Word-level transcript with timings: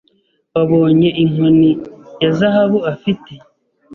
Wabonye 0.55 1.09
inkoni 1.23 1.69
ya 2.21 2.31
zahabu 2.37 2.79
afite 2.93 3.31